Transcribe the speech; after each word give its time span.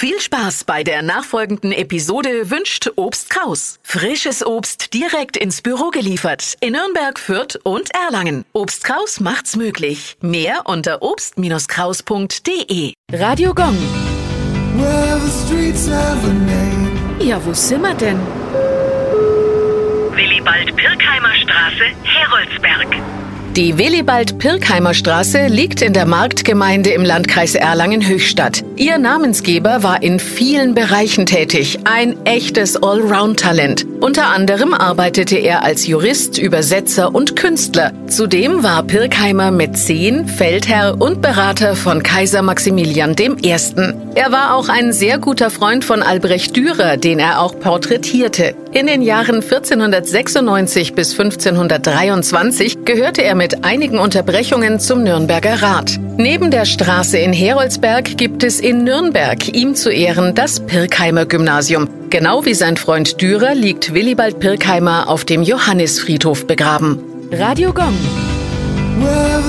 Viel 0.00 0.20
Spaß 0.20 0.62
bei 0.62 0.84
der 0.84 1.02
nachfolgenden 1.02 1.72
Episode 1.72 2.50
wünscht 2.50 2.88
Obst 2.94 3.30
Kraus. 3.30 3.80
Frisches 3.82 4.46
Obst 4.46 4.94
direkt 4.94 5.36
ins 5.36 5.60
Büro 5.60 5.90
geliefert 5.90 6.56
in 6.60 6.74
Nürnberg, 6.74 7.18
Fürth 7.18 7.58
und 7.64 7.92
Erlangen. 7.92 8.44
Obst 8.52 8.84
Kraus 8.84 9.18
macht's 9.18 9.56
möglich. 9.56 10.16
Mehr 10.20 10.66
unter 10.66 11.02
obst-kraus.de. 11.02 12.92
Radio 13.10 13.52
Gong. 13.52 13.76
Well. 14.76 15.18
Ja, 17.18 17.44
wo 17.44 17.52
sind 17.52 17.82
wir 17.82 17.94
denn? 17.94 18.20
Die 23.56 23.76
Willibald-Pirkheimer 23.76 24.94
Straße 24.94 25.46
liegt 25.46 25.82
in 25.82 25.92
der 25.92 26.06
Marktgemeinde 26.06 26.90
im 26.90 27.04
Landkreis 27.04 27.56
Erlangen-Höchstadt. 27.56 28.62
Ihr 28.76 28.98
Namensgeber 28.98 29.82
war 29.82 30.02
in 30.02 30.20
vielen 30.20 30.74
Bereichen 30.74 31.26
tätig, 31.26 31.80
ein 31.82 32.24
echtes 32.24 32.80
Allround-Talent. 32.80 33.84
Unter 34.00 34.28
anderem 34.28 34.74
arbeitete 34.74 35.36
er 35.36 35.64
als 35.64 35.88
Jurist, 35.88 36.38
Übersetzer 36.38 37.12
und 37.12 37.34
Künstler. 37.34 37.92
Zudem 38.06 38.62
war 38.62 38.84
Pirkheimer 38.84 39.50
Mäzen, 39.50 40.28
Feldherr 40.28 41.00
und 41.00 41.20
Berater 41.20 41.74
von 41.74 42.04
Kaiser 42.04 42.42
Maximilian 42.42 43.16
I. 43.18 43.56
Er 44.14 44.30
war 44.30 44.54
auch 44.54 44.68
ein 44.68 44.92
sehr 44.92 45.18
guter 45.18 45.50
Freund 45.50 45.84
von 45.84 46.02
Albrecht 46.02 46.54
Dürer, 46.54 46.96
den 46.96 47.18
er 47.18 47.40
auch 47.40 47.58
porträtierte. 47.58 48.54
In 48.70 48.86
den 48.86 49.02
Jahren 49.02 49.36
1496 49.36 50.94
bis 50.94 51.18
1523 51.18 52.84
gehörte 52.84 53.24
er 53.24 53.34
mit 53.34 53.47
einigen 53.64 53.98
Unterbrechungen 53.98 54.80
zum 54.80 55.02
Nürnberger 55.02 55.62
Rat. 55.62 55.98
Neben 56.16 56.50
der 56.50 56.64
Straße 56.64 57.18
in 57.18 57.32
Heroldsberg 57.32 58.16
gibt 58.16 58.42
es 58.42 58.60
in 58.60 58.84
Nürnberg 58.84 59.54
ihm 59.54 59.74
zu 59.74 59.90
Ehren 59.90 60.34
das 60.34 60.60
Pirkheimer 60.60 61.26
Gymnasium. 61.26 61.88
Genau 62.10 62.44
wie 62.44 62.54
sein 62.54 62.76
Freund 62.76 63.20
Dürer 63.20 63.54
liegt 63.54 63.94
Willibald 63.94 64.40
Pirkheimer 64.40 65.08
auf 65.08 65.24
dem 65.24 65.42
Johannisfriedhof 65.42 66.46
begraben. 66.46 66.98
Radio 67.32 67.72
Gong. 67.72 67.94
Well, 69.00 69.42